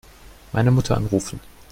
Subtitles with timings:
[0.51, 1.39] Meine Mutter anrufen.